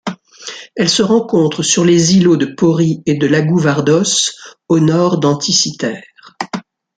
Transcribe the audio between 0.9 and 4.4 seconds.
rencontre sur les îlots de Pori et de Lagouvardos,